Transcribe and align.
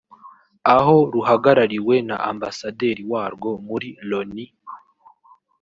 aho 0.75 0.95
ruhagarariwe 1.13 1.95
na 2.07 2.17
Ambasaderi 2.31 3.03
warwo 3.11 3.51
muri 3.67 3.89
Loni 4.09 4.45